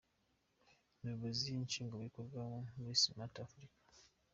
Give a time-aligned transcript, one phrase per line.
[0.93, 2.61] Umuyobozi nshingwabikorwa wa
[3.01, 3.99] Smart Africa, Dr.